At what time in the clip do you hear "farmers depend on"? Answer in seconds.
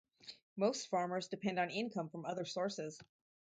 0.89-1.69